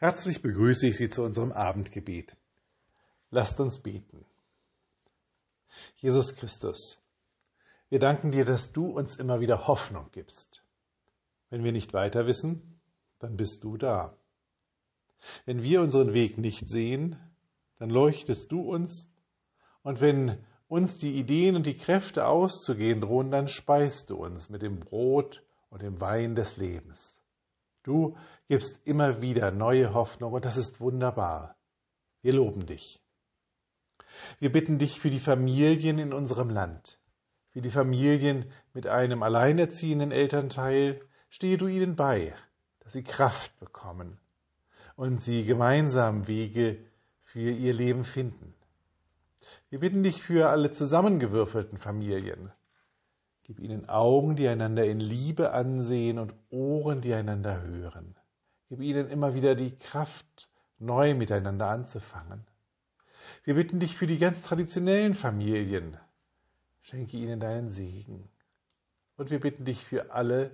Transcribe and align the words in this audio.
Herzlich 0.00 0.42
begrüße 0.42 0.86
ich 0.86 0.96
Sie 0.96 1.08
zu 1.08 1.24
unserem 1.24 1.50
Abendgebet. 1.50 2.36
Lasst 3.32 3.58
uns 3.58 3.80
beten. 3.80 4.24
Jesus 5.96 6.36
Christus, 6.36 7.00
wir 7.88 7.98
danken 7.98 8.30
dir, 8.30 8.44
dass 8.44 8.70
du 8.70 8.86
uns 8.86 9.16
immer 9.16 9.40
wieder 9.40 9.66
Hoffnung 9.66 10.08
gibst. 10.12 10.62
Wenn 11.50 11.64
wir 11.64 11.72
nicht 11.72 11.94
weiter 11.94 12.28
wissen, 12.28 12.78
dann 13.18 13.36
bist 13.36 13.64
du 13.64 13.76
da. 13.76 14.16
Wenn 15.46 15.64
wir 15.64 15.80
unseren 15.80 16.14
Weg 16.14 16.38
nicht 16.38 16.70
sehen, 16.70 17.16
dann 17.80 17.90
leuchtest 17.90 18.52
du 18.52 18.60
uns, 18.60 19.10
und 19.82 20.00
wenn 20.00 20.44
uns 20.68 20.98
die 20.98 21.18
Ideen 21.18 21.56
und 21.56 21.66
die 21.66 21.76
Kräfte 21.76 22.26
auszugehen 22.26 23.00
drohen, 23.00 23.32
dann 23.32 23.48
speist 23.48 24.10
du 24.10 24.16
uns 24.16 24.48
mit 24.48 24.62
dem 24.62 24.78
Brot 24.78 25.42
und 25.70 25.82
dem 25.82 26.00
Wein 26.00 26.36
des 26.36 26.56
Lebens. 26.56 27.17
Du 27.88 28.18
gibst 28.48 28.86
immer 28.86 29.22
wieder 29.22 29.50
neue 29.50 29.94
Hoffnung 29.94 30.34
und 30.34 30.44
das 30.44 30.58
ist 30.58 30.78
wunderbar. 30.78 31.56
Wir 32.20 32.34
loben 32.34 32.66
dich. 32.66 33.00
Wir 34.40 34.52
bitten 34.52 34.78
dich 34.78 35.00
für 35.00 35.08
die 35.08 35.18
Familien 35.18 35.98
in 35.98 36.12
unserem 36.12 36.50
Land, 36.50 37.00
für 37.48 37.62
die 37.62 37.70
Familien 37.70 38.52
mit 38.74 38.86
einem 38.86 39.22
alleinerziehenden 39.22 40.12
Elternteil, 40.12 41.00
stehe 41.30 41.56
du 41.56 41.66
ihnen 41.66 41.96
bei, 41.96 42.34
dass 42.80 42.92
sie 42.92 43.02
Kraft 43.02 43.58
bekommen 43.58 44.18
und 44.94 45.22
sie 45.22 45.46
gemeinsam 45.46 46.26
Wege 46.26 46.84
für 47.22 47.50
ihr 47.50 47.72
Leben 47.72 48.04
finden. 48.04 48.52
Wir 49.70 49.80
bitten 49.80 50.02
dich 50.02 50.22
für 50.22 50.50
alle 50.50 50.72
zusammengewürfelten 50.72 51.78
Familien, 51.78 52.52
Gib 53.48 53.60
ihnen 53.60 53.88
Augen, 53.88 54.36
die 54.36 54.46
einander 54.46 54.84
in 54.84 55.00
Liebe 55.00 55.52
ansehen 55.52 56.18
und 56.18 56.34
Ohren, 56.50 57.00
die 57.00 57.14
einander 57.14 57.62
hören. 57.62 58.14
Gib 58.68 58.82
ihnen 58.82 59.08
immer 59.08 59.32
wieder 59.34 59.54
die 59.54 59.74
Kraft, 59.78 60.50
neu 60.78 61.14
miteinander 61.14 61.68
anzufangen. 61.68 62.46
Wir 63.44 63.54
bitten 63.54 63.80
dich 63.80 63.96
für 63.96 64.06
die 64.06 64.18
ganz 64.18 64.42
traditionellen 64.42 65.14
Familien. 65.14 65.96
Schenke 66.82 67.16
ihnen 67.16 67.40
deinen 67.40 67.70
Segen. 67.70 68.28
Und 69.16 69.30
wir 69.30 69.40
bitten 69.40 69.64
dich 69.64 69.82
für 69.82 70.12
alle, 70.12 70.50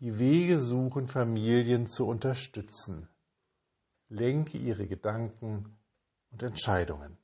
die 0.00 0.18
Wege 0.18 0.58
suchen, 0.58 1.06
Familien 1.06 1.86
zu 1.86 2.04
unterstützen. 2.04 3.08
Lenke 4.08 4.58
ihre 4.58 4.88
Gedanken 4.88 5.78
und 6.32 6.42
Entscheidungen. 6.42 7.16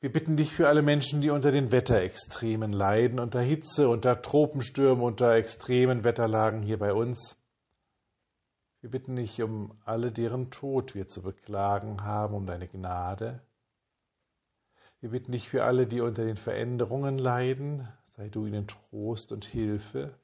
Wir 0.00 0.10
bitten 0.10 0.38
dich 0.38 0.54
für 0.54 0.66
alle 0.66 0.80
Menschen, 0.80 1.20
die 1.20 1.28
unter 1.28 1.52
den 1.52 1.72
Wetterextremen 1.72 2.72
leiden, 2.72 3.20
unter 3.20 3.42
Hitze, 3.42 3.86
unter 3.86 4.22
Tropenstürmen, 4.22 5.04
unter 5.04 5.34
extremen 5.34 6.04
Wetterlagen 6.04 6.62
hier 6.62 6.78
bei 6.78 6.94
uns. 6.94 7.36
Wir 8.80 8.90
bitten 8.90 9.16
dich 9.16 9.42
um 9.42 9.78
alle, 9.84 10.10
deren 10.10 10.50
Tod 10.50 10.94
wir 10.94 11.06
zu 11.06 11.20
beklagen 11.20 12.02
haben, 12.02 12.34
um 12.34 12.46
deine 12.46 12.66
Gnade. 12.66 13.42
Wir 15.00 15.10
bitten 15.10 15.32
dich 15.32 15.50
für 15.50 15.64
alle, 15.64 15.86
die 15.86 16.00
unter 16.00 16.24
den 16.24 16.38
Veränderungen 16.38 17.18
leiden, 17.18 17.86
sei 18.16 18.30
du 18.30 18.46
ihnen 18.46 18.68
Trost 18.68 19.32
und 19.32 19.44
Hilfe. 19.44 20.18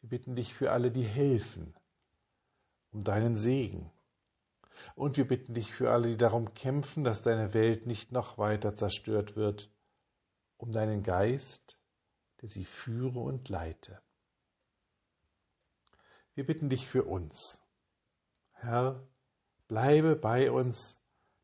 Wir 0.00 0.08
bitten 0.08 0.34
dich 0.34 0.54
für 0.54 0.72
alle, 0.72 0.90
die 0.90 1.04
helfen, 1.04 1.74
um 2.90 3.04
deinen 3.04 3.36
Segen. 3.36 3.90
Und 4.94 5.16
wir 5.16 5.26
bitten 5.26 5.54
dich 5.54 5.72
für 5.72 5.90
alle, 5.90 6.08
die 6.08 6.16
darum 6.16 6.54
kämpfen, 6.54 7.04
dass 7.04 7.22
deine 7.22 7.54
Welt 7.54 7.86
nicht 7.86 8.12
noch 8.12 8.38
weiter 8.38 8.74
zerstört 8.74 9.36
wird, 9.36 9.70
um 10.56 10.72
deinen 10.72 11.02
Geist, 11.02 11.78
der 12.40 12.48
sie 12.48 12.64
führe 12.64 13.20
und 13.20 13.48
leite. 13.48 14.00
Wir 16.34 16.46
bitten 16.46 16.68
dich 16.68 16.88
für 16.88 17.04
uns. 17.04 17.58
Herr, 18.52 19.06
bleibe 19.68 20.16
bei 20.16 20.50
uns, 20.50 20.96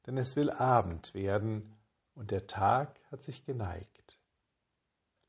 denn 0.07 0.17
es 0.17 0.37
will 0.37 0.51
Abend 0.51 1.15
werden 1.15 1.77
und 2.15 2.31
der 2.31 2.47
Tag 2.47 3.01
hat 3.11 3.23
sich 3.23 3.45
geneigt. 3.45 4.19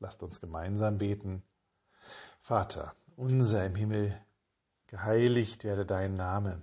Lasst 0.00 0.22
uns 0.22 0.40
gemeinsam 0.40 0.98
beten. 0.98 1.42
Vater, 2.40 2.94
unser 3.16 3.66
im 3.66 3.74
Himmel, 3.74 4.18
geheiligt 4.86 5.64
werde 5.64 5.84
dein 5.84 6.14
Name 6.14 6.62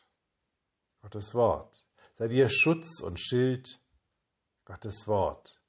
Gottes 1.01 1.33
Wort 1.33 1.83
sei 2.17 2.27
dir 2.27 2.49
Schutz 2.49 3.01
und 3.01 3.19
Schild, 3.19 3.81
Gottes 4.65 5.07
Wort 5.07 5.59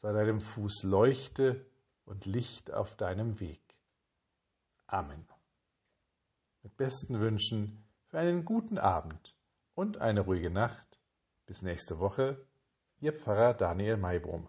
sei 0.00 0.12
deinem 0.12 0.40
Fuß 0.40 0.84
Leuchte 0.84 1.66
und 2.04 2.24
Licht 2.24 2.72
auf 2.72 2.94
deinem 2.96 3.40
Weg. 3.40 3.60
Amen. 4.86 5.26
Mit 6.62 6.76
besten 6.76 7.20
Wünschen 7.20 7.84
für 8.06 8.18
einen 8.18 8.44
guten 8.44 8.78
Abend 8.78 9.34
und 9.74 9.98
eine 9.98 10.20
ruhige 10.20 10.50
Nacht. 10.50 10.98
Bis 11.46 11.62
nächste 11.62 11.98
Woche, 11.98 12.46
Ihr 13.00 13.12
Pfarrer 13.12 13.54
Daniel 13.54 13.96
Maybrum. 13.96 14.48